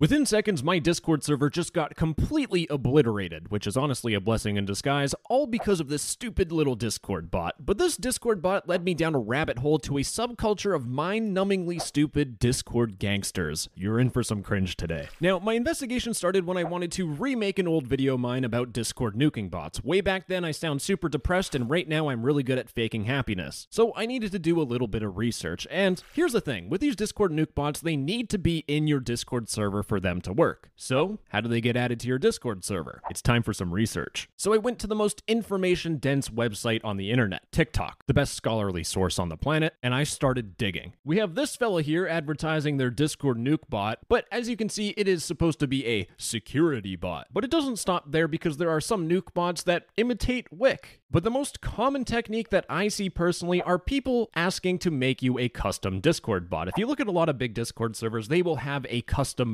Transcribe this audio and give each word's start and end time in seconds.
Within 0.00 0.26
seconds, 0.26 0.64
my 0.64 0.80
Discord 0.80 1.22
server 1.22 1.48
just 1.48 1.72
got 1.72 1.94
completely 1.94 2.66
obliterated, 2.68 3.52
which 3.52 3.64
is 3.64 3.76
honestly 3.76 4.12
a 4.12 4.20
blessing 4.20 4.56
in 4.56 4.64
disguise, 4.64 5.14
all 5.30 5.46
because 5.46 5.78
of 5.78 5.88
this 5.88 6.02
stupid 6.02 6.50
little 6.50 6.74
Discord 6.74 7.30
bot. 7.30 7.64
But 7.64 7.78
this 7.78 7.96
Discord 7.96 8.42
bot 8.42 8.68
led 8.68 8.82
me 8.82 8.94
down 8.94 9.14
a 9.14 9.20
rabbit 9.20 9.60
hole 9.60 9.78
to 9.78 9.98
a 9.98 10.00
subculture 10.00 10.74
of 10.74 10.88
mind 10.88 11.32
numbingly 11.34 11.80
stupid 11.80 12.40
Discord 12.40 12.98
gangsters. 12.98 13.68
You're 13.76 14.00
in 14.00 14.10
for 14.10 14.24
some 14.24 14.42
cringe 14.42 14.76
today. 14.76 15.10
Now, 15.20 15.38
my 15.38 15.52
investigation 15.52 16.12
started 16.12 16.44
when 16.44 16.56
I 16.56 16.64
wanted 16.64 16.90
to 16.92 17.06
remake 17.06 17.60
an 17.60 17.68
old 17.68 17.86
video 17.86 18.14
of 18.14 18.20
mine 18.20 18.42
about 18.42 18.72
Discord 18.72 19.14
nuking 19.14 19.48
bots. 19.48 19.84
Way 19.84 20.00
back 20.00 20.26
then, 20.26 20.44
I 20.44 20.50
sound 20.50 20.82
super 20.82 21.08
depressed, 21.08 21.54
and 21.54 21.70
right 21.70 21.86
now, 21.86 22.08
I'm 22.08 22.24
really 22.24 22.42
good 22.42 22.58
at 22.58 22.68
faking 22.68 23.04
happiness. 23.04 23.68
So 23.70 23.92
I 23.94 24.06
needed 24.06 24.32
to 24.32 24.40
do 24.40 24.60
a 24.60 24.64
little 24.66 24.88
bit 24.88 25.04
of 25.04 25.16
research. 25.16 25.68
And 25.70 26.02
here's 26.12 26.32
the 26.32 26.40
thing 26.40 26.68
with 26.68 26.80
these 26.80 26.96
Discord 26.96 27.30
nuke 27.30 27.54
bots, 27.54 27.78
they 27.78 27.96
need 27.96 28.28
to 28.30 28.38
be 28.38 28.64
in 28.66 28.88
your 28.88 28.98
Discord 28.98 29.48
server 29.48 29.83
for 29.84 30.00
them 30.00 30.20
to 30.22 30.32
work. 30.32 30.70
So, 30.76 31.18
how 31.28 31.40
do 31.40 31.48
they 31.48 31.60
get 31.60 31.76
added 31.76 32.00
to 32.00 32.08
your 32.08 32.18
Discord 32.18 32.64
server? 32.64 33.00
It's 33.10 33.22
time 33.22 33.42
for 33.42 33.52
some 33.52 33.72
research. 33.72 34.28
So, 34.36 34.52
I 34.52 34.58
went 34.58 34.78
to 34.80 34.86
the 34.86 34.94
most 34.94 35.22
information 35.28 35.96
dense 35.98 36.28
website 36.28 36.80
on 36.84 36.96
the 36.96 37.10
internet, 37.10 37.50
TikTok, 37.52 38.04
the 38.06 38.14
best 38.14 38.34
scholarly 38.34 38.84
source 38.84 39.18
on 39.18 39.28
the 39.28 39.36
planet, 39.36 39.74
and 39.82 39.94
I 39.94 40.04
started 40.04 40.56
digging. 40.56 40.94
We 41.04 41.18
have 41.18 41.34
this 41.34 41.56
fella 41.56 41.82
here 41.82 42.06
advertising 42.06 42.76
their 42.76 42.90
Discord 42.90 43.38
nuke 43.38 43.68
bot, 43.68 44.00
but 44.08 44.26
as 44.32 44.48
you 44.48 44.56
can 44.56 44.68
see, 44.68 44.94
it 44.96 45.06
is 45.06 45.24
supposed 45.24 45.60
to 45.60 45.66
be 45.66 45.86
a 45.86 46.08
security 46.16 46.96
bot. 46.96 47.28
But 47.32 47.44
it 47.44 47.50
doesn't 47.50 47.78
stop 47.78 48.10
there 48.10 48.28
because 48.28 48.56
there 48.56 48.70
are 48.70 48.80
some 48.80 49.08
nuke 49.08 49.34
bots 49.34 49.62
that 49.64 49.86
imitate 49.96 50.52
Wick. 50.52 51.00
But 51.14 51.22
the 51.22 51.30
most 51.30 51.60
common 51.60 52.04
technique 52.04 52.48
that 52.50 52.66
I 52.68 52.88
see 52.88 53.08
personally 53.08 53.62
are 53.62 53.78
people 53.78 54.30
asking 54.34 54.80
to 54.80 54.90
make 54.90 55.22
you 55.22 55.38
a 55.38 55.48
custom 55.48 56.00
Discord 56.00 56.50
bot. 56.50 56.66
If 56.66 56.76
you 56.76 56.86
look 56.86 56.98
at 56.98 57.06
a 57.06 57.12
lot 57.12 57.28
of 57.28 57.38
big 57.38 57.54
Discord 57.54 57.94
servers, 57.94 58.26
they 58.26 58.42
will 58.42 58.56
have 58.56 58.84
a 58.88 59.02
custom 59.02 59.52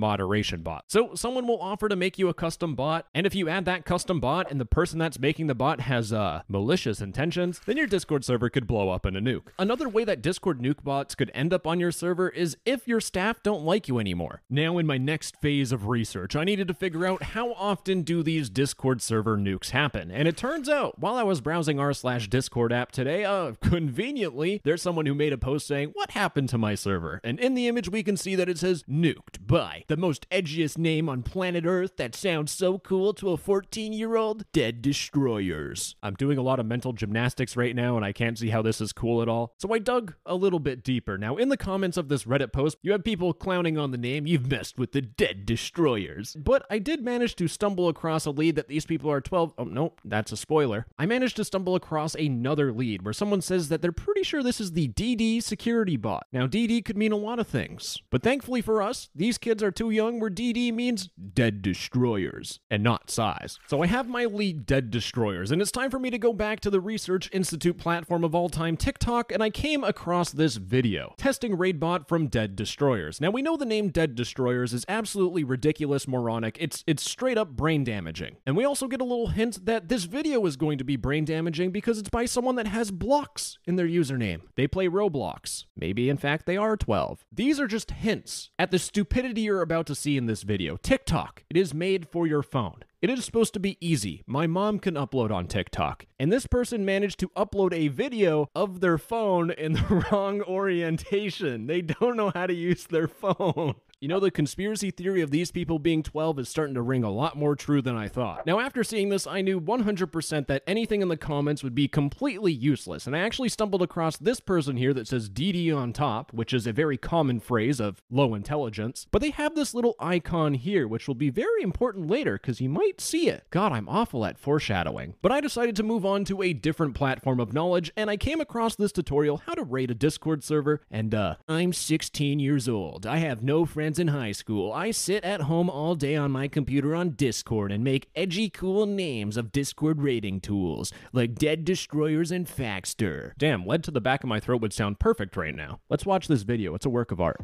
bot. 0.63 0.85
So 0.89 1.15
someone 1.15 1.47
will 1.47 1.61
offer 1.61 1.89
to 1.89 1.97
make 1.97 2.19
you 2.19 2.29
a 2.29 2.35
custom 2.35 2.75
bot, 2.75 3.07
and 3.15 3.27
if 3.27 3.35
you 3.35 3.49
add 3.49 3.65
that 3.67 3.85
custom 3.85 4.21
bot 4.21 4.51
and 4.51 4.61
the 4.61 4.65
person 4.65 4.99
that's 4.99 5.19
making 5.19 5.47
the 5.47 5.55
bot 5.55 5.81
has 5.83 6.13
uh, 6.13 6.43
malicious 6.49 7.01
intentions, 7.01 7.61
then 7.67 7.77
your 7.77 7.87
Discord 7.87 8.25
server 8.25 8.51
could 8.51 8.67
blow 8.67 8.91
up 8.91 9.07
in 9.07 9.17
a 9.17 9.21
nuke. 9.21 9.49
Another 9.59 9.89
way 9.89 10.05
that 10.05 10.23
Discord 10.23 10.61
nuke 10.61 10.83
bots 10.83 11.15
could 11.15 11.31
end 11.35 11.53
up 11.53 11.67
on 11.67 11.81
your 11.81 11.93
server 11.93 12.29
is 12.29 12.57
if 12.65 12.87
your 12.87 13.01
staff 13.01 13.43
don't 13.43 13.65
like 13.65 13.89
you 13.89 13.99
anymore. 13.99 14.43
Now, 14.49 14.79
in 14.79 14.87
my 14.87 14.99
next 14.99 15.37
phase 15.41 15.73
of 15.73 15.89
research, 15.89 16.37
I 16.37 16.45
needed 16.45 16.69
to 16.69 16.75
figure 16.75 17.07
out 17.07 17.23
how 17.23 17.53
often 17.53 18.03
do 18.03 18.23
these 18.23 18.51
Discord 18.51 19.03
server 19.03 19.37
nukes 19.37 19.71
happen, 19.71 20.11
and 20.11 20.27
it 20.27 20.37
turns 20.37 20.69
out 20.69 20.99
while 20.99 21.15
I 21.15 21.23
was 21.23 21.41
browsing 21.41 21.79
r 21.79 21.93
slash 21.93 22.29
Discord 22.29 22.73
app 22.73 22.93
today, 22.93 23.25
uh, 23.25 23.53
conveniently, 23.61 24.61
there's 24.65 24.83
someone 24.83 25.07
who 25.07 25.15
made 25.15 25.33
a 25.33 25.39
post 25.39 25.67
saying, 25.67 25.91
What 25.95 26.13
happened 26.13 26.49
to 26.51 26.59
my 26.59 26.75
server? 26.75 27.21
And 27.23 27.39
in 27.39 27.55
the 27.55 27.69
image, 27.69 27.89
we 27.89 28.03
can 28.03 28.17
see 28.17 28.35
that 28.35 28.49
it 28.49 28.59
says 28.59 28.85
nuked 28.85 29.47
by 29.47 29.85
the 29.89 29.97
most 29.97 30.10
edgiest 30.31 30.79
name 30.79 31.09
on 31.09 31.23
planet 31.23 31.65
Earth 31.65 31.97
that 31.97 32.15
sounds 32.15 32.51
so 32.51 32.79
cool 32.79 33.15
to 33.15 33.31
a 33.31 33.37
14 33.37 33.93
year 33.93 34.17
old 34.17 34.51
Dead 34.53 34.83
Destroyers. 34.83 35.95
I'm 36.03 36.15
doing 36.15 36.39
a 36.39 36.43
lot 36.43 36.59
of 36.59 36.67
mental 36.67 36.93
gymnastics 36.93 37.57
right 37.57 37.75
now, 37.77 37.97
and 37.97 38.05
I 38.05 38.13
can't 38.13 38.39
see 38.39 38.51
how 38.51 38.63
this 38.63 38.81
is 38.81 38.93
cool 38.93 39.23
at 39.23 39.29
all. 39.29 39.55
So 39.59 39.73
I 39.73 39.79
dug 39.79 40.15
a 40.27 40.35
little 40.35 40.59
bit 40.59 40.83
deeper. 40.83 41.17
Now, 41.19 41.37
in 41.37 41.49
the 41.49 41.57
comments 41.57 41.97
of 41.97 42.09
this 42.09 42.25
Reddit 42.25 42.53
post, 42.53 42.79
you 42.83 42.93
have 42.93 43.05
people 43.05 43.33
clowning 43.33 43.79
on 43.79 43.91
the 43.91 43.99
name, 43.99 44.27
You've 44.27 44.51
messed 44.51 44.79
with 44.79 44.93
the 44.93 45.03
Dead 45.03 45.47
Destroyers. 45.47 46.37
But 46.37 46.65
I 46.71 46.79
did 46.79 47.05
manage 47.05 47.37
to 47.37 47.49
stumble 47.49 47.89
across 47.89 48.27
a 48.27 48.31
lead 48.31 48.57
that 48.57 48.69
these 48.69 48.87
people 48.87 49.11
are 49.11 49.21
12. 49.21 49.55
Oh, 49.59 49.65
no, 49.65 49.93
that's 50.05 50.33
a 50.33 50.37
spoiler. 50.37 50.87
I 50.99 51.07
managed 51.07 51.37
to 51.37 51.45
stumble 51.45 51.75
across 51.75 52.15
another 52.15 52.73
lead 52.73 53.03
where 53.03 53.13
someone 53.13 53.41
says 53.41 53.69
that 53.69 53.83
they're 53.83 53.93
pretty 53.93 54.23
sure 54.23 54.43
this 54.43 54.61
is 54.61 54.73
the 54.73 54.89
DD 54.89 55.43
security 55.43 55.97
bot. 55.97 56.27
Now, 56.33 56.47
DD 56.47 56.85
could 56.85 56.97
mean 56.97 57.13
a 57.13 57.17
lot 57.17 57.39
of 57.39 57.47
things, 57.47 57.99
but 58.11 58.23
thankfully 58.23 58.63
for 58.63 58.83
us, 58.83 59.11
these 59.15 59.39
kids 59.39 59.63
are 59.63 59.71
too 59.71 59.91
young 59.91 60.00
where 60.01 60.31
DD 60.31 60.73
means 60.73 61.09
dead 61.35 61.63
destroyers 61.63 62.61
and 62.71 62.83
not 62.83 63.11
size. 63.11 63.59
So 63.67 63.83
I 63.83 63.87
have 63.87 64.09
my 64.09 64.25
lead 64.25 64.67
dead 64.67 64.91
destroyers, 64.91 65.51
and 65.51 65.61
it's 65.61 65.71
time 65.71 65.91
for 65.91 65.99
me 65.99 66.11
to 66.11 66.19
go 66.19 66.33
back 66.33 66.61
to 66.61 66.71
the 66.71 66.81
Research 66.81 67.29
Institute 67.33 67.79
platform 67.79 68.25
of 68.25 68.35
all 68.35 68.49
time, 68.49 68.77
TikTok, 68.77 69.31
and 69.33 69.43
I 69.43 69.51
came 69.51 69.85
across 69.85 70.33
this 70.33 70.57
video 70.57 71.15
testing 71.19 71.57
Raidbot 71.57 72.09
from 72.09 72.29
Dead 72.29 72.57
Destroyers. 72.57 73.21
Now 73.21 73.31
we 73.31 73.43
know 73.43 73.57
the 73.57 73.65
name 73.65 73.91
Dead 73.91 74.15
Destroyers 74.15 74.73
is 74.73 74.85
absolutely 74.89 75.45
ridiculous, 75.45 76.09
moronic. 76.09 76.57
It's 76.61 76.83
it's 76.87 77.09
straight 77.09 77.39
up 77.39 77.51
brain 77.51 77.85
damaging, 77.85 78.37
and 78.47 78.57
we 78.57 78.65
also 78.65 78.89
get 78.89 79.01
a 79.01 79.05
little 79.05 79.29
hint 79.29 79.67
that 79.67 79.89
this 79.89 80.05
video 80.05 80.47
is 80.47 80.57
going 80.57 80.79
to 80.79 80.85
be 80.85 80.97
brain 80.97 81.25
damaging 81.25 81.71
because 81.71 81.99
it's 81.99 82.11
by 82.11 82.25
someone 82.25 82.57
that 82.57 82.67
has 82.67 82.91
blocks 82.91 83.59
in 83.67 83.77
their 83.77 83.87
username. 83.87 84.41
They 84.57 84.67
play 84.67 84.89
Roblox. 84.89 85.65
Maybe 85.77 86.09
in 86.09 86.17
fact 86.17 86.47
they 86.47 86.57
are 86.57 86.77
12. 86.77 87.25
These 87.33 87.61
are 87.61 87.67
just 87.67 87.91
hints 87.91 88.51
at 88.59 88.71
the 88.71 88.79
stupidity 88.79 89.43
you're 89.43 89.63
about 89.63 89.87
to 89.91 89.95
see 89.95 90.17
in 90.17 90.27
this 90.27 90.43
video. 90.43 90.77
TikTok. 90.77 91.45
It 91.51 91.57
is 91.57 91.75
made 91.75 92.09
for 92.09 92.27
your 92.27 92.43
phone. 92.43 92.85
It 93.03 93.11
is 93.11 93.25
supposed 93.25 93.55
to 93.55 93.61
be 93.61 93.77
easy. 93.81 94.23
My 94.27 94.47
mom 94.47 94.79
can 94.79 94.95
upload 94.95 95.31
on 95.31 95.47
TikTok. 95.47 96.07
And 96.19 96.33
this 96.33 96.47
person 96.47 96.85
managed 96.85 97.19
to 97.21 97.29
upload 97.31 97.73
a 97.73 97.89
video 97.89 98.49
of 98.55 98.81
their 98.81 98.99
phone 98.99 99.51
in 99.51 99.73
the 99.73 100.07
wrong 100.13 100.43
orientation. 100.43 101.67
They 101.67 101.81
don't 101.81 102.17
know 102.17 102.31
how 102.35 102.47
to 102.47 102.55
use 102.55 102.85
their 102.85 103.09
phone. 103.09 103.75
You 104.01 104.09
know, 104.09 104.19
the 104.19 104.31
conspiracy 104.31 104.91
theory 104.91 105.21
of 105.21 105.31
these 105.31 105.51
people 105.51 105.79
being 105.79 106.03
12 106.03 106.39
is 106.39 106.49
starting 106.49 106.75
to 106.75 106.81
ring 106.81 107.05
a 107.05 107.11
lot 107.11 107.37
more 107.37 107.55
true 107.55 107.83
than 107.83 107.97
I 107.97 108.09
thought. 108.09 108.47
Now, 108.47 108.59
after 108.59 108.83
seeing 108.83 109.11
this, 109.11 109.27
I 109.27 109.43
knew 109.43 109.61
100% 109.61 110.47
that 110.47 110.63
anything 110.67 111.03
in 111.03 111.09
the 111.09 111.19
comments 111.19 111.63
would 111.63 111.75
be 111.75 111.87
completely 111.87 112.51
useless, 112.51 113.07
and 113.07 113.15
I 113.15 113.19
actually 113.19 113.51
stumbled 113.51 113.83
across 113.83 114.17
this 114.17 114.41
person 114.41 114.79
here 114.79 114.95
that 114.95 115.07
says 115.07 115.29
DD 115.29 115.77
on 115.77 115.93
top, 115.93 116.33
which 116.33 116.55
is 116.55 116.67
a 116.67 116.73
very 116.73 116.97
common 116.97 117.41
phrase 117.41 117.79
of 117.79 118.03
low 118.11 118.35
intelligence, 118.35 119.07
but 119.11 119.21
they 119.21 119.33
have 119.33 119.55
this 119.55 119.75
little 119.75 119.97
icon 120.01 120.55
here, 120.55 120.89
which 120.89 121.07
will 121.07 121.15
be 121.15 121.29
very 121.29 121.63
important 121.63 122.09
later 122.09 122.39
because 122.39 122.59
you 122.59 122.71
might 122.71 123.03
see 123.03 123.29
it. 123.29 123.45
God, 123.51 123.71
I'm 123.71 123.87
awful 123.87 124.25
at 124.25 124.39
foreshadowing. 124.39 125.17
But 125.21 125.31
I 125.31 125.43
decided 125.43 125.77
to 125.77 125.83
move 125.83 126.07
on 126.07 126.25
to 126.25 126.41
a 126.41 126.55
different 126.55 126.95
platform 126.95 127.39
of 127.39 127.53
knowledge, 127.53 127.93
and 127.99 128.09
I 128.09 128.17
came 128.17 128.41
across 128.41 128.77
this 128.77 128.93
tutorial 128.93 129.43
how 129.45 129.53
to 129.53 129.63
raid 129.63 129.91
a 129.91 129.95
Discord 129.95 130.43
server, 130.43 130.81
and 130.91 131.15
uh, 131.15 131.35
I'm 131.47 131.75
16 131.75 132.39
years 132.39 132.67
old. 132.67 133.05
I 133.05 133.19
have 133.19 133.43
no 133.43 133.67
friends 133.67 133.90
in 133.99 134.09
high 134.09 134.33
school. 134.33 134.73
I 134.73 134.91
sit 134.91 135.25
at 135.25 135.43
home 135.43 135.69
all 135.69 135.95
day 135.95 136.15
on 136.15 136.31
my 136.31 136.49
computer 136.49 136.95
on 136.95 137.11
Discord 137.11 137.73
and 137.73 137.83
make 137.83 138.09
edgy, 138.15 138.49
cool 138.49 138.87
names 138.87 139.37
of 139.37 139.53
Discord 139.53 140.03
rating 140.03 140.41
tools, 140.41 140.93
like 141.13 141.35
Dead 141.35 141.65
Destroyers 141.65 142.31
and 142.31 142.47
Faxter. 142.47 143.33
Damn, 143.39 143.67
lead 143.67 143.83
to 143.85 143.91
the 143.91 144.01
back 144.01 144.23
of 144.23 144.29
my 144.29 144.39
throat 144.39 144.61
would 144.61 144.73
sound 144.73 144.99
perfect 144.99 145.37
right 145.37 145.55
now. 145.55 145.81
Let's 145.89 146.07
watch 146.07 146.29
this 146.29 146.43
video, 146.43 146.75
it's 146.75 146.87
a 146.87 146.91
work 146.91 147.11
of 147.11 147.21
art. 147.21 147.41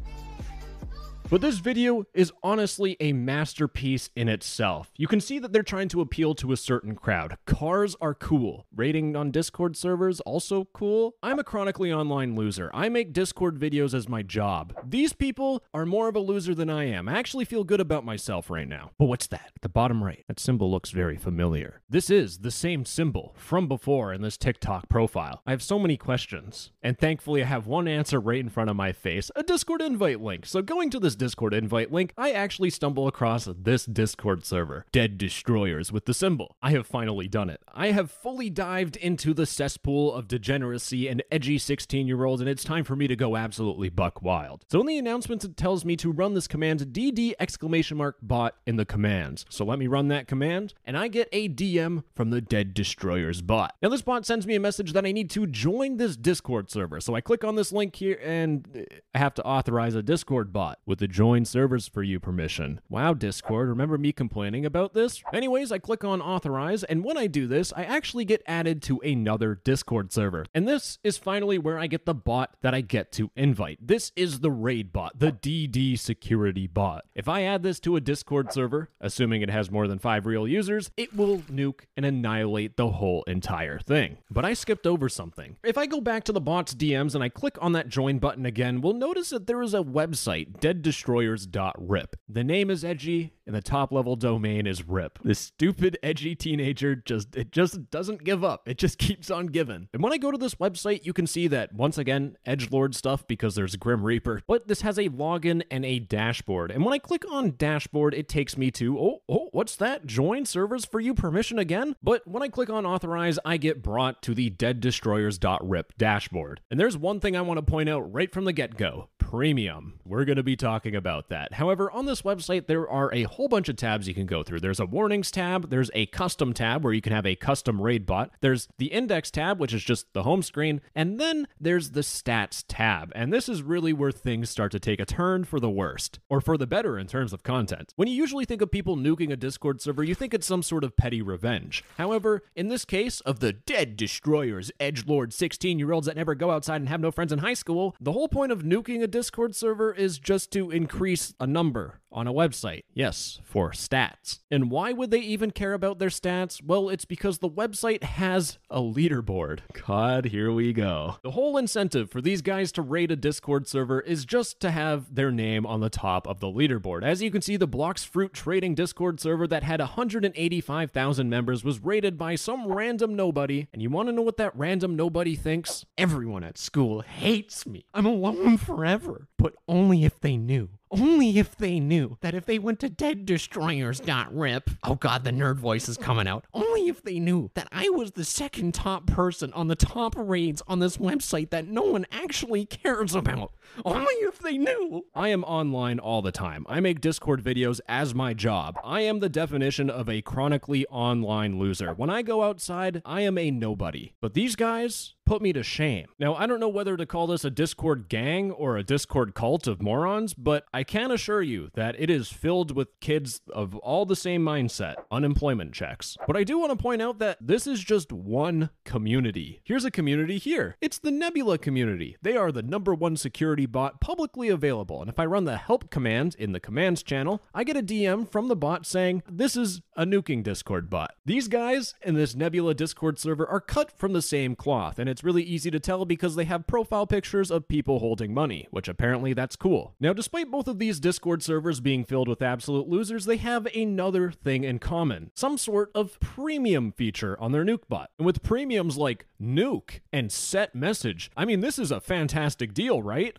But 1.29 1.41
this 1.41 1.57
video 1.57 2.05
is 2.13 2.31
honestly 2.41 2.95
a 3.01 3.11
masterpiece 3.11 4.09
in 4.15 4.29
itself. 4.29 4.91
You 4.95 5.07
can 5.07 5.19
see 5.19 5.39
that 5.39 5.51
they're 5.51 5.61
trying 5.61 5.89
to 5.89 5.99
appeal 5.99 6.33
to 6.35 6.53
a 6.53 6.57
certain 6.57 6.95
crowd. 6.95 7.37
Cars 7.45 7.97
are 7.99 8.13
cool. 8.13 8.65
Rating 8.73 9.13
on 9.17 9.31
Discord 9.31 9.75
servers 9.75 10.21
also 10.21 10.69
cool. 10.71 11.15
I'm 11.21 11.37
a 11.37 11.43
chronically 11.43 11.91
online 11.91 12.35
loser. 12.35 12.71
I 12.73 12.87
make 12.87 13.11
Discord 13.11 13.59
videos 13.59 13.93
as 13.93 14.07
my 14.07 14.21
job. 14.21 14.73
These 14.87 15.11
people 15.11 15.65
are 15.73 15.85
more 15.85 16.07
of 16.07 16.15
a 16.15 16.21
loser 16.21 16.55
than 16.55 16.69
I 16.69 16.85
am. 16.85 17.09
I 17.09 17.19
actually 17.19 17.43
feel 17.43 17.65
good 17.65 17.81
about 17.81 18.05
myself 18.05 18.49
right 18.49 18.67
now. 18.67 18.91
But 18.97 19.07
what's 19.07 19.27
that? 19.27 19.51
At 19.53 19.61
the 19.61 19.69
bottom 19.69 20.01
right. 20.01 20.23
That 20.29 20.39
symbol 20.39 20.71
looks 20.71 20.91
very 20.91 21.17
familiar. 21.17 21.81
This 21.89 22.09
is 22.09 22.37
the 22.37 22.51
same 22.51 22.85
symbol 22.85 23.35
from 23.37 23.67
before 23.67 24.13
in 24.13 24.21
this 24.21 24.37
TikTok 24.37 24.87
profile. 24.87 25.41
I 25.45 25.51
have 25.51 25.61
so 25.61 25.77
many 25.77 25.97
questions. 25.97 26.71
And 26.81 26.97
thankfully 26.97 27.43
I 27.43 27.47
have 27.47 27.67
one 27.67 27.89
answer 27.89 28.17
right 28.17 28.39
in 28.39 28.47
front 28.47 28.69
of 28.69 28.77
my 28.77 28.93
face, 28.93 29.29
a 29.35 29.43
Discord 29.43 29.81
invite 29.81 30.21
link. 30.21 30.45
So 30.45 30.61
going 30.61 30.89
to 30.91 30.99
this 31.01 31.16
Discord 31.17 31.53
invite 31.53 31.91
link, 31.91 32.13
I 32.17 32.31
actually 32.31 32.69
stumble 32.69 33.07
across 33.07 33.47
this 33.57 33.85
Discord 33.85 34.45
server, 34.45 34.85
Dead 34.91 35.17
Destroyers 35.17 35.91
with 35.91 36.05
the 36.05 36.13
symbol. 36.13 36.55
I 36.61 36.71
have 36.71 36.87
finally 36.87 37.27
done 37.27 37.49
it. 37.49 37.61
I 37.73 37.91
have 37.91 38.11
fully 38.11 38.49
dived 38.49 38.95
into 38.95 39.33
the 39.33 39.45
cesspool 39.45 40.13
of 40.13 40.27
degeneracy 40.27 41.07
and 41.07 41.23
edgy 41.31 41.57
16 41.57 42.07
year 42.07 42.25
olds, 42.25 42.41
and 42.41 42.49
it's 42.49 42.63
time 42.63 42.83
for 42.83 42.95
me 42.95 43.07
to 43.07 43.15
go 43.15 43.35
absolutely 43.35 43.89
buck 43.89 44.21
wild. 44.21 44.65
So 44.69 44.79
in 44.81 44.87
the 44.87 44.97
announcements, 44.97 45.45
it 45.45 45.57
tells 45.57 45.85
me 45.85 45.95
to 45.97 46.11
run 46.11 46.33
this 46.33 46.47
command 46.47 46.79
DD 46.91 47.33
exclamation 47.39 47.97
mark 47.97 48.17
bot 48.21 48.55
in 48.65 48.75
the 48.75 48.85
commands. 48.85 49.45
So 49.49 49.65
let 49.65 49.79
me 49.79 49.87
run 49.87 50.07
that 50.09 50.27
command, 50.27 50.73
and 50.85 50.97
I 50.97 51.07
get 51.07 51.29
a 51.31 51.49
DM 51.49 52.03
from 52.15 52.29
the 52.29 52.41
Dead 52.41 52.73
Destroyers 52.73 53.41
bot. 53.41 53.75
Now 53.81 53.89
this 53.89 54.01
bot 54.01 54.25
sends 54.25 54.45
me 54.45 54.55
a 54.55 54.59
message 54.59 54.93
that 54.93 55.05
I 55.05 55.11
need 55.11 55.29
to 55.31 55.47
join 55.47 55.97
this 55.97 56.15
Discord 56.15 56.69
server. 56.69 56.99
So 56.99 57.15
I 57.15 57.21
click 57.21 57.43
on 57.43 57.55
this 57.55 57.71
link 57.71 57.95
here, 57.95 58.19
and 58.23 58.85
I 59.13 59.17
have 59.17 59.33
to 59.35 59.43
authorize 59.43 59.95
a 59.95 60.03
Discord 60.03 60.53
bot 60.53 60.79
with 60.85 60.99
the 60.99 61.06
join 61.07 61.45
servers 61.45 61.87
for 61.87 62.03
you 62.03 62.19
permission. 62.19 62.81
Wow, 62.89 63.13
Discord, 63.13 63.69
remember 63.69 63.97
me 63.97 64.11
complaining 64.11 64.65
about 64.65 64.93
this? 64.93 65.23
Anyways, 65.33 65.71
I 65.71 65.79
click 65.79 66.03
on 66.03 66.21
authorize, 66.21 66.83
and 66.83 67.03
when 67.03 67.17
I 67.17 67.27
do 67.27 67.47
this, 67.47 67.73
I 67.75 67.83
actually 67.83 68.25
get 68.25 68.43
added 68.45 68.81
to 68.83 68.99
another 68.99 69.55
Discord 69.63 70.11
server. 70.11 70.45
And 70.53 70.67
this 70.67 70.99
is 71.03 71.17
finally 71.17 71.57
where 71.57 71.79
I 71.79 71.87
get 71.87 72.05
the 72.05 72.13
bot 72.13 72.55
that 72.61 72.73
I 72.73 72.81
get 72.81 73.11
to 73.13 73.31
invite. 73.35 73.79
This 73.81 74.11
is 74.15 74.39
the 74.39 74.51
raid 74.51 74.93
bot, 74.93 75.17
the 75.17 75.31
DD 75.31 75.97
security 75.97 76.67
bot. 76.67 77.05
If 77.15 77.27
I 77.27 77.43
add 77.43 77.63
this 77.63 77.79
to 77.81 77.95
a 77.95 78.01
Discord 78.01 78.51
server, 78.53 78.89
assuming 78.99 79.41
it 79.41 79.49
has 79.49 79.71
more 79.71 79.87
than 79.87 79.99
five 79.99 80.25
real 80.25 80.47
users, 80.47 80.91
it 80.97 81.15
will 81.15 81.39
nuke 81.39 81.81
and 81.95 82.05
annihilate 82.05 82.77
the 82.77 82.89
whole 82.91 83.23
entire 83.23 83.79
thing. 83.79 84.17
But 84.29 84.45
I 84.45 84.53
skipped 84.53 84.85
over 84.85 85.09
something. 85.09 85.57
If 85.63 85.77
I 85.77 85.85
go 85.85 86.01
back 86.01 86.23
to 86.25 86.31
the 86.31 86.41
bot's 86.41 86.75
DMs 86.75 87.15
and 87.15 87.23
I 87.23 87.29
click 87.29 87.57
on 87.61 87.71
that 87.73 87.89
join 87.89 88.19
button 88.19 88.45
again, 88.45 88.81
we'll 88.81 88.93
notice 88.93 89.29
that 89.29 89.47
there 89.47 89.61
is 89.61 89.73
a 89.73 89.79
website, 89.79 90.59
Dead 90.59 90.81
deaddestroyers.rip. 90.97 92.15
The 92.27 92.43
name 92.43 92.69
is 92.69 92.83
edgy 92.83 93.33
and 93.45 93.55
the 93.55 93.61
top 93.61 93.91
level 93.91 94.15
domain 94.15 94.67
is 94.67 94.87
rip. 94.87 95.19
This 95.23 95.39
stupid 95.39 95.97
edgy 96.03 96.35
teenager 96.35 96.95
just 96.95 97.35
it 97.35 97.51
just 97.51 97.89
doesn't 97.89 98.23
give 98.23 98.43
up. 98.43 98.67
It 98.67 98.77
just 98.77 98.97
keeps 98.99 99.31
on 99.31 99.47
giving. 99.47 99.87
And 99.93 100.03
when 100.03 100.13
I 100.13 100.17
go 100.17 100.31
to 100.31 100.37
this 100.37 100.55
website, 100.55 101.05
you 101.05 101.13
can 101.13 101.25
see 101.25 101.47
that 101.47 101.73
once 101.73 101.97
again 101.97 102.37
edge 102.45 102.69
lord 102.69 102.93
stuff 102.93 103.25
because 103.25 103.55
there's 103.55 103.75
Grim 103.77 104.03
Reaper, 104.03 104.41
but 104.47 104.67
this 104.67 104.81
has 104.81 104.97
a 104.97 105.09
login 105.09 105.63
and 105.71 105.85
a 105.85 105.99
dashboard. 105.99 106.71
And 106.71 106.83
when 106.83 106.93
I 106.93 106.99
click 106.99 107.23
on 107.31 107.55
dashboard, 107.57 108.13
it 108.13 108.27
takes 108.27 108.57
me 108.57 108.69
to 108.71 108.99
oh 108.99 109.21
oh 109.29 109.49
what's 109.53 109.75
that? 109.77 110.05
Join 110.05 110.45
servers 110.45 110.85
for 110.85 110.99
you 110.99 111.13
permission 111.13 111.57
again? 111.57 111.95
But 112.03 112.27
when 112.27 112.43
I 112.43 112.49
click 112.49 112.69
on 112.69 112.85
authorize, 112.85 113.39
I 113.45 113.57
get 113.57 113.81
brought 113.81 114.21
to 114.23 114.33
the 114.33 114.49
deaddestroyers.rip 114.49 115.97
dashboard. 115.97 116.61
And 116.69 116.79
there's 116.79 116.97
one 116.97 117.19
thing 117.19 117.35
I 117.35 117.41
want 117.41 117.57
to 117.59 117.61
point 117.61 117.89
out 117.89 118.13
right 118.13 118.31
from 118.31 118.45
the 118.45 118.53
get-go. 118.53 119.09
Premium. 119.29 119.99
We're 120.05 120.23
going 120.23 120.37
to 120.37 120.43
be 120.43 120.55
talking 120.55 120.95
about 120.95 121.27
that. 121.27 121.55
However, 121.55 121.91
on 121.91 122.05
this 122.05 122.21
website 122.21 122.67
there 122.67 122.89
are 122.89 123.13
a 123.13 123.23
whole 123.23 123.49
bunch 123.49 123.67
of 123.67 123.75
tabs 123.75 124.07
you 124.07 124.13
can 124.13 124.25
go 124.25 124.41
through. 124.41 124.61
There's 124.61 124.79
a 124.79 124.85
warnings 124.85 125.31
tab, 125.31 125.69
there's 125.69 125.91
a 125.93 126.05
custom 126.05 126.53
tab 126.53 126.81
where 126.81 126.93
you 126.93 127.01
can 127.01 127.11
have 127.11 127.25
a 127.25 127.35
custom 127.35 127.81
raid 127.81 128.05
bot, 128.05 128.31
there's 128.39 128.69
the 128.77 128.85
index 128.85 129.29
tab, 129.29 129.59
which 129.59 129.73
is 129.73 129.83
just 129.83 130.13
the 130.13 130.23
home 130.23 130.41
screen, 130.41 130.79
and 130.95 131.19
then 131.19 131.45
there's 131.59 131.91
the 131.91 132.01
stats 132.01 132.63
tab. 132.69 133.11
And 133.15 133.33
this 133.33 133.49
is 133.49 133.61
really 133.61 133.91
where 133.91 134.13
things 134.13 134.49
start 134.49 134.71
to 134.71 134.79
take 134.79 135.01
a 135.01 135.05
turn 135.05 135.43
for 135.43 135.59
the 135.59 135.69
worst, 135.69 136.19
or 136.29 136.39
for 136.39 136.57
the 136.57 136.65
better 136.65 136.97
in 136.97 137.07
terms 137.07 137.33
of 137.33 137.43
content. 137.43 137.91
When 137.97 138.07
you 138.07 138.15
usually 138.15 138.45
think 138.45 138.61
of 138.61 138.71
people 138.71 138.95
nuking 138.95 139.33
a 139.33 139.35
Discord 139.35 139.81
server, 139.81 140.05
you 140.05 140.15
think 140.15 140.33
it's 140.33 140.47
some 140.47 140.63
sort 140.63 140.85
of 140.85 140.95
petty 140.95 141.21
revenge. 141.21 141.83
However, 141.97 142.43
in 142.55 142.69
this 142.69 142.85
case 142.85 143.19
of 143.19 143.41
the 143.41 143.51
dead 143.51 143.97
destroyers, 143.97 144.71
edge 144.79 145.05
lord 145.05 145.33
16 145.33 145.79
year 145.79 145.91
olds 145.91 146.07
that 146.07 146.15
never 146.15 146.33
go 146.33 146.49
outside 146.49 146.77
and 146.77 146.87
have 146.87 147.01
no 147.01 147.11
friends 147.11 147.33
in 147.33 147.39
high 147.39 147.53
school, 147.53 147.93
the 147.99 148.13
whole 148.13 148.29
point 148.29 148.53
of 148.53 148.63
nuking 148.63 149.03
a 149.03 149.16
Discord 149.17 149.55
server 149.55 149.91
is 149.91 150.19
just 150.19 150.51
to 150.51 150.69
increase 150.69 151.33
a 151.39 151.47
number 151.47 152.01
on 152.11 152.27
a 152.27 152.33
website. 152.33 152.83
Yes, 152.93 153.39
for 153.43 153.71
stats. 153.71 154.39
And 154.49 154.71
why 154.71 154.93
would 154.93 155.11
they 155.11 155.19
even 155.19 155.51
care 155.51 155.73
about 155.73 155.99
their 155.99 156.09
stats? 156.09 156.63
Well, 156.63 156.89
it's 156.89 157.05
because 157.05 157.39
the 157.39 157.49
website 157.49 158.03
has 158.03 158.57
a 158.69 158.81
leaderboard. 158.81 159.59
God, 159.85 160.25
here 160.25 160.51
we 160.51 160.73
go. 160.73 161.17
The 161.21 161.31
whole 161.31 161.57
incentive 161.57 162.09
for 162.09 162.21
these 162.21 162.41
guys 162.41 162.71
to 162.73 162.81
raid 162.81 163.11
a 163.11 163.15
Discord 163.15 163.67
server 163.67 163.99
is 164.01 164.25
just 164.25 164.59
to 164.61 164.71
have 164.71 165.13
their 165.13 165.31
name 165.31 165.65
on 165.65 165.79
the 165.81 165.89
top 165.89 166.27
of 166.27 166.39
the 166.39 166.47
leaderboard. 166.47 167.03
As 167.03 167.21
you 167.21 167.31
can 167.31 167.41
see, 167.41 167.57
the 167.57 167.67
Blox 167.67 168.05
Fruit 168.05 168.33
Trading 168.33 168.75
Discord 168.75 169.19
server 169.19 169.47
that 169.47 169.63
had 169.63 169.79
185,000 169.79 171.29
members 171.29 171.63
was 171.63 171.83
raided 171.83 172.17
by 172.17 172.35
some 172.35 172.71
random 172.71 173.15
nobody. 173.15 173.67
And 173.73 173.81
you 173.81 173.89
want 173.89 174.09
to 174.09 174.13
know 174.13 174.21
what 174.21 174.37
that 174.37 174.55
random 174.55 174.95
nobody 174.95 175.35
thinks? 175.35 175.85
Everyone 175.97 176.43
at 176.43 176.57
school 176.57 177.01
hates 177.01 177.65
me. 177.65 177.85
I'm 177.93 178.05
alone 178.05 178.57
forever. 178.57 179.27
But 179.37 179.53
only 179.67 180.03
if 180.03 180.19
they 180.19 180.37
knew. 180.37 180.69
Only 180.89 181.37
if 181.37 181.55
they 181.57 181.79
knew 181.79 182.17
that 182.21 182.33
if 182.33 182.45
they 182.45 182.59
went 182.59 182.79
to 182.79 182.89
deaddestroyers.rip, 182.89 184.69
oh 184.83 184.95
god, 184.95 185.23
the 185.23 185.31
nerd 185.31 185.57
voice 185.57 185.89
is 185.89 185.97
coming 185.97 186.27
out. 186.27 186.45
Only 186.53 186.87
if 186.87 187.03
they 187.03 187.19
knew 187.19 187.51
that 187.55 187.67
I 187.71 187.89
was 187.89 188.11
the 188.11 188.23
second 188.23 188.73
top 188.73 189.05
person 189.05 189.51
on 189.53 189.67
the 189.67 189.75
top 189.75 190.15
raids 190.17 190.61
on 190.67 190.79
this 190.79 190.97
website 190.97 191.49
that 191.49 191.67
no 191.67 191.81
one 191.81 192.05
actually 192.11 192.65
cares 192.65 193.15
about. 193.15 193.51
Only 193.83 194.13
if 194.21 194.39
they 194.39 194.57
knew. 194.57 195.05
I 195.13 195.29
am 195.29 195.43
online 195.43 195.99
all 195.99 196.21
the 196.21 196.31
time. 196.31 196.65
I 196.69 196.79
make 196.79 197.01
Discord 197.01 197.43
videos 197.43 197.79
as 197.87 198.15
my 198.15 198.33
job. 198.33 198.77
I 198.83 199.01
am 199.01 199.19
the 199.19 199.29
definition 199.29 199.89
of 199.89 200.07
a 200.09 200.21
chronically 200.21 200.85
online 200.87 201.59
loser. 201.59 201.93
When 201.93 202.09
I 202.09 202.21
go 202.21 202.43
outside, 202.43 203.01
I 203.05 203.21
am 203.21 203.37
a 203.37 203.51
nobody. 203.51 204.13
But 204.21 204.33
these 204.33 204.55
guys, 204.55 205.15
put 205.27 205.41
me 205.41 205.51
to 205.53 205.61
shame. 205.61 206.07
Now, 206.17 206.35
I 206.35 206.47
don't 206.47 206.61
know 206.61 206.69
whether 206.69 206.95
to 206.95 207.05
call 207.05 207.27
this 207.27 207.43
a 207.43 207.49
Discord 207.49 208.07
gang 208.07 208.49
or 208.49 208.77
a 208.77 208.83
Discord 208.83 209.35
cult 209.35 209.67
of 209.67 209.81
morons, 209.81 210.33
but 210.33 210.65
I 210.73 210.83
can 210.83 211.11
assure 211.11 211.41
you 211.41 211.69
that 211.73 211.95
it 211.99 212.09
is 212.09 212.29
filled 212.29 212.75
with 212.75 212.97
kids 213.01 213.41
of 213.53 213.75
all 213.77 214.05
the 214.05 214.15
same 214.15 214.43
mindset 214.43 214.95
unemployment 215.11 215.73
checks. 215.73 216.15
But 216.25 216.37
I 216.37 216.45
do 216.45 216.57
want 216.57 216.71
to 216.71 216.81
point 216.81 217.01
out 217.01 217.19
that 217.19 217.37
this 217.41 217.67
is 217.67 217.83
just 217.83 218.13
one 218.13 218.69
community. 218.85 219.61
Here's 219.65 219.83
a 219.83 219.91
community 219.91 220.37
here 220.37 220.77
it's 220.79 220.97
the 220.97 221.11
Nebula 221.11 221.57
community. 221.57 222.15
They 222.21 222.37
are 222.37 222.51
the 222.51 222.63
number 222.63 222.93
one 222.95 223.17
security 223.17 223.65
bot 223.65 223.99
publicly 223.99 224.47
available. 224.47 225.01
And 225.01 225.09
if 225.09 225.19
I 225.19 225.25
run 225.25 225.43
the 225.43 225.57
help 225.57 225.89
command 225.89 226.35
in 226.39 226.53
the 226.53 226.61
commands 226.61 227.03
channel, 227.03 227.41
I 227.53 227.65
get 227.65 227.75
a 227.75 227.83
DM 227.83 228.31
from 228.31 228.47
the 228.47 228.55
bot 228.55 228.85
saying, 228.85 229.23
This 229.29 229.57
is 229.57 229.81
a 229.97 230.05
nuking 230.05 230.41
Discord 230.41 230.89
bot. 230.89 231.15
These 231.25 231.49
guys 231.49 231.95
in 232.01 232.15
this 232.15 232.33
Nebula 232.33 232.73
Discord 232.73 233.19
server 233.19 233.45
are 233.45 233.59
cut 233.59 233.91
from 233.91 234.13
the 234.13 234.21
same 234.21 234.55
cloth, 234.55 234.97
and 234.97 235.09
it's 235.09 235.16
really 235.23 235.43
easy 235.43 235.71
to 235.71 235.79
tell 235.79 236.05
because 236.05 236.35
they 236.35 236.45
have 236.45 236.67
profile 236.67 237.07
pictures 237.07 237.51
of 237.51 237.67
people 237.67 237.99
holding 237.99 238.33
money, 238.33 238.67
which 238.71 238.87
apparently 238.87 239.33
that's 239.33 239.55
cool. 239.55 239.93
Now, 239.99 240.13
despite 240.13 240.51
both 240.51 240.67
of 240.67 240.79
these 240.79 240.99
Discord 240.99 241.43
servers 241.43 241.79
being 241.79 242.03
filled 242.03 242.27
with 242.27 242.41
absolute 242.41 242.87
losers, 242.87 243.25
they 243.25 243.37
have 243.37 243.67
another 243.75 244.31
thing 244.31 244.63
in 244.63 244.79
common 244.79 245.31
some 245.35 245.57
sort 245.57 245.91
of 245.93 246.19
premium 246.19 246.91
feature 246.91 247.39
on 247.39 247.51
their 247.51 247.63
nuke 247.63 247.87
bot. 247.87 248.09
And 248.17 248.25
with 248.25 248.43
premiums 248.43 248.97
like 248.97 249.25
nuke 249.41 249.99
and 250.11 250.31
set 250.31 250.75
message, 250.75 251.31
I 251.35 251.45
mean, 251.45 251.61
this 251.61 251.79
is 251.79 251.91
a 251.91 252.01
fantastic 252.01 252.73
deal, 252.73 253.01
right? 253.01 253.37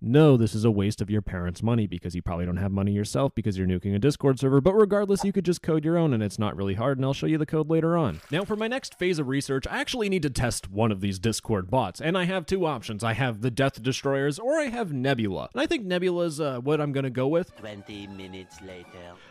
No, 0.00 0.36
this 0.36 0.54
is 0.54 0.64
a 0.64 0.70
waste 0.70 1.00
of 1.00 1.10
your 1.10 1.22
parents' 1.22 1.62
money 1.62 1.86
because 1.86 2.14
you 2.14 2.22
probably 2.22 2.46
don't 2.46 2.56
have 2.56 2.70
money 2.70 2.92
yourself 2.92 3.34
because 3.34 3.58
you're 3.58 3.66
nuking 3.66 3.94
a 3.94 3.98
Discord 3.98 4.38
server, 4.38 4.60
but 4.60 4.74
regardless, 4.74 5.24
you 5.24 5.32
could 5.32 5.44
just 5.44 5.62
code 5.62 5.84
your 5.84 5.98
own 5.98 6.12
and 6.12 6.22
it's 6.22 6.38
not 6.38 6.56
really 6.56 6.74
hard, 6.74 6.98
and 6.98 7.04
I'll 7.04 7.14
show 7.14 7.26
you 7.26 7.38
the 7.38 7.46
code 7.46 7.68
later 7.68 7.96
on. 7.96 8.20
Now, 8.30 8.44
for 8.44 8.56
my 8.56 8.68
next 8.68 8.94
phase 8.98 9.18
of 9.18 9.28
research, 9.28 9.66
I 9.66 9.78
actually 9.78 10.08
need 10.08 10.22
to 10.22 10.30
test 10.30 10.70
one 10.70 10.92
of 10.92 11.00
these 11.00 11.18
Discord 11.18 11.70
bots, 11.70 12.00
and 12.00 12.16
I 12.16 12.24
have 12.24 12.46
two 12.46 12.66
options. 12.66 13.02
I 13.02 13.14
have 13.14 13.40
the 13.40 13.50
Death 13.50 13.82
Destroyers 13.82 14.38
or 14.38 14.58
I 14.58 14.66
have 14.66 14.92
Nebula. 14.92 15.50
And 15.52 15.60
I 15.60 15.66
think 15.66 15.84
Nebula's 15.84 16.40
uh, 16.40 16.60
what 16.60 16.80
I'm 16.80 16.92
gonna 16.92 17.10
go 17.10 17.26
with. 17.26 17.56
20 17.56 18.06
minutes 18.08 18.60
later. 18.62 18.86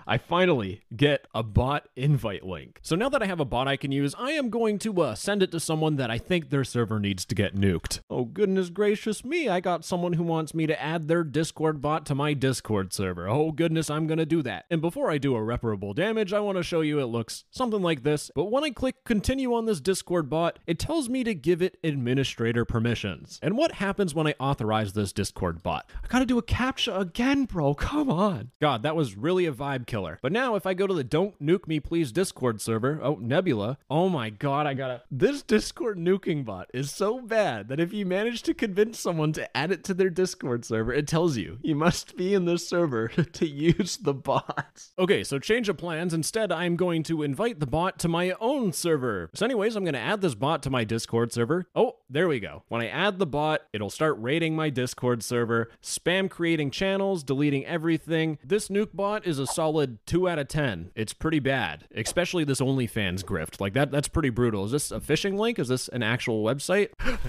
I 0.05 0.17
finally 0.17 0.81
get 0.95 1.27
a 1.33 1.43
bot 1.43 1.87
invite 1.95 2.43
link. 2.45 2.79
So 2.81 2.95
now 2.95 3.09
that 3.09 3.21
I 3.21 3.25
have 3.25 3.39
a 3.39 3.45
bot 3.45 3.67
I 3.67 3.77
can 3.77 3.91
use, 3.91 4.15
I 4.17 4.31
am 4.31 4.49
going 4.49 4.79
to 4.79 5.01
uh, 5.01 5.15
send 5.15 5.43
it 5.43 5.51
to 5.51 5.59
someone 5.59 5.95
that 5.97 6.11
I 6.11 6.17
think 6.17 6.49
their 6.49 6.63
server 6.63 6.99
needs 6.99 7.25
to 7.25 7.35
get 7.35 7.55
nuked. 7.55 8.01
Oh, 8.09 8.25
goodness 8.25 8.69
gracious 8.69 9.23
me, 9.23 9.49
I 9.49 9.59
got 9.59 9.85
someone 9.85 10.13
who 10.13 10.23
wants 10.27 10.53
me 10.53 10.67
to 10.67 10.81
add 10.81 11.07
their 11.07 11.23
Discord 11.23 11.81
bot 11.81 12.05
to 12.07 12.15
my 12.15 12.33
Discord 12.33 12.93
server. 12.93 13.27
Oh, 13.27 13.51
goodness, 13.51 13.89
I'm 13.89 14.07
gonna 14.07 14.25
do 14.25 14.41
that. 14.43 14.65
And 14.69 14.81
before 14.81 15.09
I 15.09 15.17
do 15.17 15.35
irreparable 15.35 15.93
damage, 15.93 16.33
I 16.33 16.39
want 16.39 16.57
to 16.57 16.63
show 16.63 16.81
you 16.81 16.99
it 16.99 17.05
looks 17.05 17.45
something 17.51 17.81
like 17.81 18.03
this. 18.03 18.31
But 18.35 18.51
when 18.51 18.63
I 18.63 18.69
click 18.69 19.03
continue 19.05 19.53
on 19.53 19.65
this 19.65 19.79
Discord 19.79 20.29
bot, 20.29 20.59
it 20.67 20.79
tells 20.79 21.09
me 21.09 21.23
to 21.23 21.33
give 21.33 21.61
it 21.61 21.77
administrator 21.83 22.65
permissions. 22.65 23.39
And 23.41 23.57
what 23.57 23.73
happens 23.73 24.13
when 24.13 24.27
I 24.27 24.35
authorize 24.39 24.93
this 24.93 25.13
Discord 25.13 25.63
bot? 25.63 25.89
I 26.03 26.07
gotta 26.07 26.25
do 26.25 26.37
a 26.37 26.43
CAPTCHA 26.43 26.99
again, 26.99 27.45
bro. 27.45 27.73
Come 27.73 28.09
on. 28.09 28.51
God, 28.61 28.83
that 28.83 28.95
was 28.95 29.17
really 29.17 29.45
a 29.45 29.51
vibe 29.51 29.87
killer. 29.87 30.19
But 30.21 30.31
now 30.31 30.55
if 30.55 30.65
I 30.65 30.73
go 30.73 30.87
to 30.87 30.93
the 30.93 31.03
don't 31.03 31.39
nuke 31.41 31.67
me 31.67 31.79
please 31.79 32.11
Discord 32.11 32.61
server, 32.61 32.99
oh, 33.01 33.15
Nebula, 33.15 33.77
oh 33.89 34.09
my 34.09 34.29
god, 34.29 34.67
I 34.67 34.73
gotta. 34.73 35.03
This 35.09 35.41
Discord 35.41 35.97
nuking 35.97 36.45
bot 36.45 36.69
is 36.73 36.91
so 36.91 37.21
bad 37.21 37.69
that 37.69 37.79
if 37.79 37.93
you 37.93 38.05
manage 38.05 38.41
to 38.43 38.53
convince 38.53 38.99
someone 38.99 39.33
to 39.33 39.57
add 39.57 39.71
it 39.71 39.83
to 39.85 39.93
their 39.93 40.09
Discord 40.17 40.65
server, 40.65 40.91
it 40.91 41.07
tells 41.07 41.37
you 41.37 41.59
you 41.61 41.75
must 41.75 42.17
be 42.17 42.33
in 42.33 42.45
this 42.45 42.67
server 42.67 43.07
to 43.33 43.47
use 43.47 43.97
the 43.97 44.15
bot. 44.15 44.87
Okay, 44.97 45.23
so 45.23 45.37
change 45.37 45.69
of 45.69 45.77
plans. 45.77 46.11
Instead, 46.11 46.51
I'm 46.51 46.75
going 46.75 47.03
to 47.03 47.21
invite 47.21 47.59
the 47.59 47.67
bot 47.67 47.99
to 47.99 48.07
my 48.07 48.33
own 48.41 48.73
server. 48.73 49.29
So, 49.35 49.45
anyways, 49.45 49.75
I'm 49.75 49.85
gonna 49.85 49.99
add 49.99 50.21
this 50.21 50.33
bot 50.33 50.63
to 50.63 50.71
my 50.71 50.83
Discord 50.83 51.31
server. 51.31 51.67
Oh, 51.75 51.97
there 52.09 52.27
we 52.27 52.39
go. 52.39 52.63
When 52.67 52.81
I 52.81 52.87
add 52.87 53.19
the 53.19 53.27
bot, 53.27 53.61
it'll 53.73 53.91
start 53.91 54.15
raiding 54.19 54.55
my 54.55 54.71
Discord 54.71 55.21
server, 55.21 55.69
spam 55.83 56.31
creating 56.31 56.71
channels, 56.71 57.21
deleting 57.21 57.63
everything. 57.67 58.39
This 58.43 58.69
nuke 58.69 58.95
bot 58.95 59.27
is 59.27 59.37
a 59.37 59.45
solid 59.45 60.03
2 60.07 60.27
out 60.27 60.39
of 60.39 60.47
10. 60.47 60.93
It's 60.95 61.13
pretty 61.13 61.39
bad, 61.39 61.87
especially 61.95 62.43
this 62.43 62.59
OnlyFans 62.59 63.23
grift. 63.23 63.61
Like 63.61 63.73
that 63.73 63.91
that's 63.91 64.07
pretty 64.07 64.31
brutal. 64.31 64.65
Is 64.65 64.71
this 64.71 64.91
a 64.91 64.99
phishing 64.99 65.37
link? 65.37 65.59
Is 65.59 65.67
this 65.67 65.89
an 65.89 66.01
actual 66.01 66.43
website? 66.43 66.89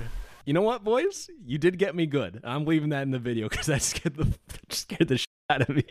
You 0.48 0.54
know 0.54 0.62
what, 0.62 0.82
boys? 0.82 1.28
You 1.44 1.58
did 1.58 1.76
get 1.76 1.94
me 1.94 2.06
good. 2.06 2.40
I'm 2.42 2.64
leaving 2.64 2.88
that 2.88 3.02
in 3.02 3.10
the 3.10 3.18
video 3.18 3.50
because 3.50 3.66
that 3.66 3.82
scared 3.82 4.16
the 4.16 4.32
scared 4.70 5.08
the 5.08 5.18
shit 5.18 5.28
out 5.50 5.60
of 5.60 5.68
me. 5.68 5.84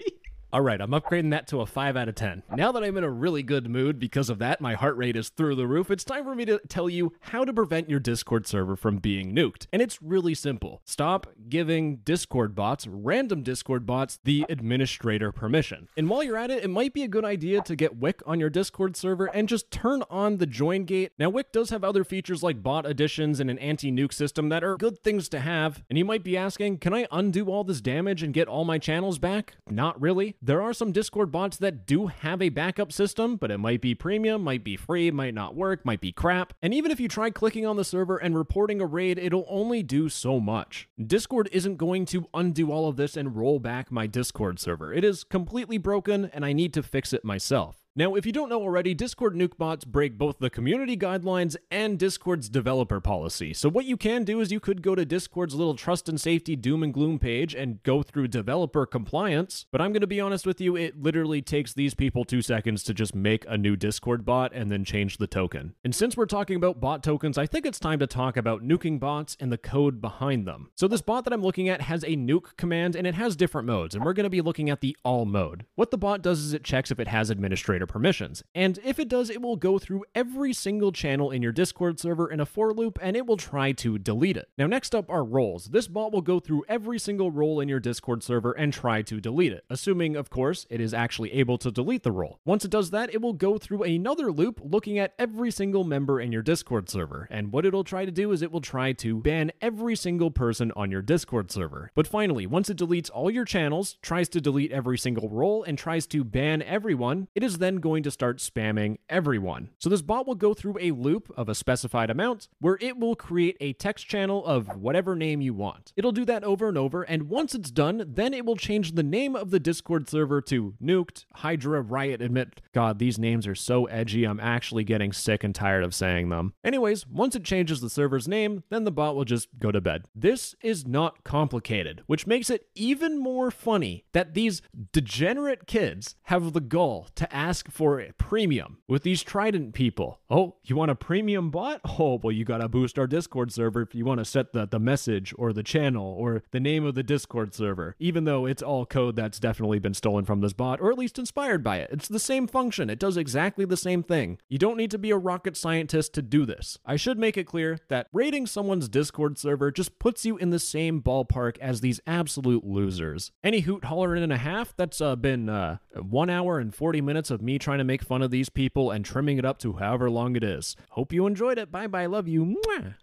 All 0.53 0.61
right, 0.61 0.79
I'm 0.79 0.91
upgrading 0.91 1.31
that 1.31 1.45
to 1.47 1.59
a 1.59 1.65
5 1.65 1.97
out 1.97 2.07
of 2.07 2.15
10. 2.15 2.43
Now 2.55 2.71
that 2.71 2.81
I'm 2.81 2.95
in 2.95 3.03
a 3.03 3.09
really 3.09 3.43
good 3.43 3.69
mood 3.69 3.99
because 3.99 4.29
of 4.29 4.39
that, 4.39 4.61
my 4.61 4.75
heart 4.75 4.95
rate 4.95 5.17
is 5.17 5.27
through 5.27 5.55
the 5.55 5.67
roof, 5.67 5.91
it's 5.91 6.05
time 6.05 6.23
for 6.23 6.33
me 6.35 6.45
to 6.45 6.61
tell 6.69 6.89
you 6.89 7.11
how 7.19 7.43
to 7.43 7.51
prevent 7.51 7.89
your 7.89 7.99
Discord 7.99 8.47
server 8.47 8.77
from 8.77 8.99
being 8.99 9.35
nuked. 9.35 9.67
And 9.73 9.81
it's 9.81 10.01
really 10.01 10.33
simple. 10.33 10.81
Stop 10.85 11.27
giving 11.49 11.97
Discord 11.97 12.55
bots, 12.55 12.87
random 12.87 13.43
Discord 13.43 13.85
bots, 13.85 14.19
the 14.23 14.45
administrator 14.47 15.33
permission. 15.33 15.89
And 15.97 16.09
while 16.09 16.23
you're 16.23 16.37
at 16.37 16.49
it, 16.49 16.63
it 16.63 16.69
might 16.69 16.93
be 16.93 17.03
a 17.03 17.09
good 17.09 17.25
idea 17.25 17.61
to 17.63 17.75
get 17.75 17.97
Wick 17.97 18.21
on 18.25 18.39
your 18.39 18.49
Discord 18.49 18.95
server 18.95 19.25
and 19.25 19.49
just 19.49 19.69
turn 19.69 20.01
on 20.09 20.37
the 20.37 20.45
join 20.45 20.85
gate. 20.85 21.11
Now, 21.19 21.29
Wick 21.29 21.51
does 21.51 21.71
have 21.71 21.83
other 21.83 22.05
features 22.05 22.41
like 22.41 22.63
bot 22.63 22.85
additions 22.85 23.41
and 23.41 23.49
an 23.49 23.59
anti 23.59 23.91
nuke 23.91 24.13
system 24.13 24.47
that 24.47 24.63
are 24.63 24.77
good 24.77 24.99
things 24.99 25.27
to 25.27 25.41
have. 25.41 25.83
And 25.89 25.97
you 25.97 26.05
might 26.05 26.23
be 26.23 26.37
asking, 26.37 26.77
can 26.77 26.93
I 26.93 27.05
undo 27.11 27.47
all 27.47 27.65
this 27.65 27.81
damage 27.81 28.23
and 28.23 28.33
get 28.33 28.47
all 28.47 28.63
my 28.63 28.77
channels 28.77 29.19
back? 29.19 29.57
Not 29.69 29.99
really. 30.01 30.35
There 30.41 30.61
are 30.61 30.73
some 30.73 30.91
Discord 30.91 31.31
bots 31.31 31.57
that 31.57 31.85
do 31.85 32.07
have 32.07 32.41
a 32.41 32.49
backup 32.49 32.91
system, 32.91 33.35
but 33.35 33.51
it 33.51 33.57
might 33.57 33.81
be 33.81 33.95
premium, 33.95 34.43
might 34.43 34.63
be 34.63 34.75
free, 34.75 35.11
might 35.11 35.33
not 35.33 35.55
work, 35.55 35.85
might 35.85 36.01
be 36.01 36.11
crap. 36.11 36.53
And 36.61 36.73
even 36.73 36.91
if 36.91 36.99
you 36.99 37.07
try 37.07 37.29
clicking 37.29 37.65
on 37.65 37.77
the 37.77 37.83
server 37.83 38.17
and 38.17 38.37
reporting 38.37 38.81
a 38.81 38.85
raid, 38.85 39.17
it'll 39.17 39.45
only 39.49 39.83
do 39.83 40.09
so 40.09 40.39
much. 40.39 40.87
Discord 41.03 41.49
isn't 41.51 41.77
going 41.77 42.05
to 42.07 42.27
undo 42.33 42.71
all 42.71 42.87
of 42.87 42.97
this 42.97 43.17
and 43.17 43.35
roll 43.35 43.59
back 43.59 43.91
my 43.91 44.07
Discord 44.07 44.59
server. 44.59 44.93
It 44.93 45.03
is 45.03 45.23
completely 45.23 45.77
broken 45.77 46.29
and 46.33 46.45
I 46.45 46.53
need 46.53 46.73
to 46.75 46.83
fix 46.83 47.13
it 47.13 47.25
myself. 47.25 47.86
Now, 47.97 48.13
if 48.13 48.27
you 48.27 48.31
don't 48.31 48.49
know 48.49 48.61
already, 48.61 48.93
Discord 48.93 49.33
nuke 49.33 49.57
bots 49.57 49.83
break 49.83 50.19
both 50.19 50.37
the 50.37 50.51
community 50.51 50.95
guidelines 50.95 51.55
and 51.71 51.97
Discord's 51.97 52.47
developer 52.47 52.99
policy. 52.99 53.55
So 53.55 53.69
what 53.69 53.85
you 53.85 53.97
can 53.97 54.23
do 54.23 54.39
is 54.39 54.51
you 54.51 54.59
could 54.59 54.83
go 54.83 54.93
to 54.93 55.03
Discord's 55.03 55.55
little 55.55 55.73
trust 55.73 56.07
and 56.07 56.21
safety 56.21 56.55
doom 56.55 56.83
and 56.83 56.93
gloom 56.93 57.17
page 57.17 57.55
and 57.55 57.81
go 57.81 58.03
through 58.03 58.27
developer 58.27 58.85
compliance. 58.85 59.65
But 59.71 59.81
I'm 59.81 59.93
going 59.93 60.01
to 60.01 60.05
be 60.05 60.21
honest 60.21 60.45
with 60.45 60.61
you, 60.61 60.75
it 60.75 61.01
literally 61.01 61.41
takes 61.41 61.73
these 61.73 61.95
people 61.95 62.23
two 62.23 62.43
seconds 62.43 62.83
to 62.83 62.93
just 62.93 63.15
make 63.15 63.43
a 63.49 63.57
new 63.57 63.75
Discord 63.75 64.23
bot 64.23 64.53
and 64.53 64.71
then 64.71 64.85
change 64.85 65.17
the 65.17 65.25
token. 65.25 65.73
And 65.83 65.95
since 65.95 66.15
we're 66.15 66.27
talking 66.27 66.55
about 66.55 66.79
bot 66.79 67.01
tokens, 67.01 67.35
I 67.35 67.47
think 67.47 67.65
it's 67.65 67.79
time 67.79 67.97
to 67.97 68.05
talk 68.05 68.37
about 68.37 68.61
nuking 68.61 68.99
bots 68.99 69.35
and 69.39 69.51
the 69.51 69.57
code 69.57 70.01
behind 70.01 70.45
them. 70.45 70.69
So 70.75 70.87
this 70.87 71.01
bot 71.01 71.23
that 71.23 71.33
I'm 71.33 71.41
looking 71.41 71.67
at 71.67 71.81
has 71.81 72.03
a 72.03 72.15
nuke 72.15 72.57
command 72.57 72.95
and 72.95 73.07
it 73.07 73.15
has 73.15 73.35
different 73.35 73.65
modes, 73.65 73.95
and 73.95 74.05
we're 74.05 74.13
going 74.13 74.25
to 74.25 74.29
be 74.29 74.41
looking 74.41 74.69
at 74.69 74.81
the 74.81 74.95
all 75.03 75.25
mode. 75.25 75.65
What 75.73 75.89
the 75.89 75.97
bot 75.97 76.21
does 76.21 76.41
is 76.41 76.53
it 76.53 76.63
checks 76.63 76.91
if 76.91 76.99
it 76.99 77.07
has 77.07 77.31
administrator 77.31 77.86
permissions. 77.87 78.43
And 78.53 78.79
if 78.83 78.99
it 78.99 79.09
does, 79.09 79.29
it 79.29 79.41
will 79.41 79.55
go 79.55 79.79
through 79.79 80.05
every 80.13 80.53
single 80.53 80.91
channel 80.91 81.31
in 81.31 81.41
your 81.41 81.51
Discord 81.51 81.99
server 81.99 82.29
in 82.29 82.39
a 82.39 82.45
for 82.45 82.73
loop 82.73 82.99
and 83.01 83.15
it 83.15 83.25
will 83.25 83.37
try 83.37 83.71
to 83.73 83.97
delete 83.97 84.37
it. 84.37 84.49
Now, 84.57 84.67
next 84.67 84.93
up 84.93 85.09
are 85.09 85.23
roles. 85.23 85.65
This 85.65 85.87
bot 85.87 86.11
will 86.11 86.21
go 86.21 86.39
through 86.39 86.65
every 86.67 86.99
single 86.99 87.31
role 87.31 87.59
in 87.59 87.69
your 87.69 87.79
Discord 87.79 88.23
server 88.23 88.51
and 88.51 88.73
try 88.73 89.01
to 89.03 89.19
delete 89.19 89.53
it, 89.53 89.65
assuming, 89.69 90.15
of 90.15 90.29
course, 90.29 90.65
it 90.69 90.81
is 90.81 90.93
actually 90.93 91.33
able 91.33 91.57
to 91.59 91.71
delete 91.71 92.03
the 92.03 92.11
role. 92.11 92.39
Once 92.45 92.65
it 92.65 92.71
does 92.71 92.91
that, 92.91 93.13
it 93.13 93.21
will 93.21 93.33
go 93.33 93.57
through 93.57 93.83
another 93.83 94.31
loop 94.31 94.59
looking 94.63 94.99
at 94.99 95.13
every 95.17 95.51
single 95.51 95.83
member 95.83 96.19
in 96.19 96.31
your 96.31 96.41
Discord 96.41 96.89
server. 96.89 97.27
And 97.31 97.51
what 97.51 97.65
it'll 97.65 97.83
try 97.83 98.05
to 98.05 98.11
do 98.11 98.31
is 98.31 98.41
it 98.41 98.51
will 98.51 98.61
try 98.61 98.93
to 98.93 99.21
ban 99.21 99.51
every 99.61 99.95
single 99.95 100.31
person 100.31 100.71
on 100.75 100.91
your 100.91 101.01
Discord 101.01 101.51
server. 101.51 101.91
But 101.95 102.07
finally, 102.07 102.45
once 102.45 102.69
it 102.69 102.77
deletes 102.77 103.09
all 103.13 103.31
your 103.31 103.45
channels, 103.45 103.97
tries 104.01 104.29
to 104.29 104.41
delete 104.41 104.71
every 104.71 104.97
single 104.97 105.29
role, 105.29 105.63
and 105.63 105.77
tries 105.77 106.05
to 106.07 106.23
ban 106.23 106.61
everyone, 106.61 107.27
it 107.35 107.43
is 107.43 107.57
then 107.57 107.76
going 107.79 108.03
to 108.03 108.11
start 108.11 108.39
spamming 108.39 108.97
everyone. 109.09 109.69
So 109.79 109.89
this 109.89 110.01
bot 110.01 110.27
will 110.27 110.35
go 110.35 110.53
through 110.53 110.77
a 110.79 110.91
loop 110.91 111.31
of 111.35 111.49
a 111.49 111.55
specified 111.55 112.09
amount 112.09 112.47
where 112.59 112.77
it 112.81 112.97
will 112.97 113.15
create 113.15 113.57
a 113.59 113.73
text 113.73 114.07
channel 114.07 114.45
of 114.45 114.77
whatever 114.77 115.15
name 115.15 115.41
you 115.41 115.53
want. 115.53 115.93
It'll 115.95 116.11
do 116.11 116.25
that 116.25 116.43
over 116.43 116.67
and 116.67 116.77
over, 116.77 117.03
and 117.03 117.29
once 117.29 117.55
it's 117.55 117.71
done, 117.71 118.03
then 118.07 118.33
it 118.33 118.45
will 118.45 118.55
change 118.55 118.93
the 118.93 119.03
name 119.03 119.35
of 119.35 119.51
the 119.51 119.59
Discord 119.59 120.09
server 120.09 120.41
to 120.41 120.75
Nuked, 120.81 121.25
Hydra, 121.35 121.81
Riot, 121.81 122.21
Admit. 122.21 122.61
God, 122.73 122.99
these 122.99 123.17
names 123.17 123.47
are 123.47 123.55
so 123.55 123.85
edgy, 123.85 124.25
I'm 124.25 124.39
actually 124.39 124.83
getting 124.83 125.11
sick 125.11 125.43
and 125.43 125.55
tired 125.55 125.83
of 125.83 125.95
saying 125.95 126.29
them. 126.29 126.53
Anyways, 126.63 127.07
once 127.07 127.35
it 127.35 127.43
changes 127.43 127.81
the 127.81 127.89
server's 127.89 128.27
name, 128.27 128.63
then 128.69 128.83
the 128.83 128.91
bot 128.91 129.15
will 129.15 129.25
just 129.25 129.47
go 129.59 129.71
to 129.71 129.81
bed. 129.81 130.05
This 130.13 130.55
is 130.61 130.85
not 130.85 131.23
complicated, 131.23 132.03
which 132.07 132.27
makes 132.27 132.49
it 132.49 132.67
even 132.75 133.17
more 133.17 133.51
funny 133.51 134.05
that 134.13 134.33
these 134.33 134.61
degenerate 134.91 135.67
kids 135.67 136.15
have 136.23 136.53
the 136.53 136.61
gall 136.61 137.07
to 137.15 137.33
ask 137.33 137.56
for 137.69 137.99
a 137.99 138.13
premium 138.13 138.77
with 138.87 139.03
these 139.03 139.23
Trident 139.23 139.73
people. 139.73 140.19
Oh, 140.29 140.55
you 140.63 140.75
want 140.75 140.91
a 140.91 140.95
premium 140.95 141.49
bot? 141.51 141.81
Oh, 141.99 142.19
well, 142.21 142.31
you 142.31 142.45
gotta 142.45 142.69
boost 142.69 142.99
our 142.99 143.07
Discord 143.07 143.51
server 143.51 143.81
if 143.81 143.95
you 143.95 144.05
want 144.05 144.19
to 144.19 144.25
set 144.25 144.53
the, 144.53 144.67
the 144.67 144.77
message 144.77 145.33
or 145.35 145.51
the 145.51 145.63
channel 145.63 146.15
or 146.17 146.43
the 146.51 146.59
name 146.59 146.85
of 146.85 146.93
the 146.93 147.01
Discord 147.01 147.55
server, 147.55 147.95
even 147.97 148.25
though 148.25 148.45
it's 148.45 148.61
all 148.61 148.85
code 148.85 149.15
that's 149.15 149.39
definitely 149.39 149.79
been 149.79 149.95
stolen 149.95 150.25
from 150.25 150.41
this 150.41 150.53
bot 150.53 150.79
or 150.79 150.91
at 150.91 150.97
least 150.97 151.17
inspired 151.17 151.63
by 151.63 151.77
it. 151.77 151.89
It's 151.91 152.07
the 152.07 152.19
same 152.19 152.45
function, 152.45 152.89
it 152.91 152.99
does 152.99 153.17
exactly 153.17 153.65
the 153.65 153.77
same 153.77 154.03
thing. 154.03 154.37
You 154.47 154.59
don't 154.59 154.77
need 154.77 154.91
to 154.91 154.99
be 154.99 155.09
a 155.09 155.17
rocket 155.17 155.57
scientist 155.57 156.13
to 156.13 156.21
do 156.21 156.45
this. 156.45 156.77
I 156.85 156.97
should 156.97 157.17
make 157.17 157.35
it 157.35 157.45
clear 157.45 157.79
that 157.89 158.07
raiding 158.13 158.45
someone's 158.45 158.89
Discord 158.89 159.39
server 159.39 159.71
just 159.71 159.97
puts 159.97 160.23
you 160.23 160.37
in 160.37 160.51
the 160.51 160.59
same 160.59 161.01
ballpark 161.01 161.57
as 161.57 161.81
these 161.81 161.99
absolute 162.05 162.63
losers. 162.63 163.31
Any 163.43 163.61
hoot 163.61 163.85
hollering 163.85 164.23
and 164.23 164.33
a 164.33 164.37
half, 164.37 164.75
that's 164.77 165.01
uh, 165.01 165.15
been 165.15 165.49
uh, 165.49 165.77
one 165.95 166.29
hour 166.29 166.59
and 166.59 166.73
40 166.73 167.01
minutes 167.01 167.31
of 167.31 167.41
me 167.47 167.57
trying 167.57 167.77
to 167.77 167.83
make 167.83 168.03
fun 168.03 168.21
of 168.21 168.29
these 168.29 168.49
people 168.49 168.91
and 168.91 169.03
trimming 169.05 169.37
it 169.37 169.45
up 169.45 169.57
to 169.59 169.73
however 169.73 170.09
long 170.09 170.35
it 170.35 170.43
is. 170.43 170.75
Hope 170.89 171.13
you 171.13 171.25
enjoyed 171.25 171.57
it. 171.57 171.71
Bye 171.71 171.87
bye. 171.87 172.05
Love 172.05 172.27
you. 172.27 172.45
Mwah. 172.45 172.95